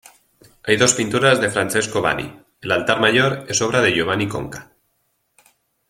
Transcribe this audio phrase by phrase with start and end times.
[0.63, 4.71] Hay dos pinturas de Francesco Vanni, el altar mayor es obra de Giovanni Conca.